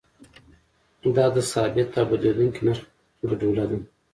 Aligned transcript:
دا 1.15 1.25
د 1.35 1.37
ثابت 1.51 1.89
او 1.99 2.05
بدلیدونکي 2.09 2.59
نرخ 2.67 2.81
ګډوله 3.29 3.63
ده. 3.69 3.77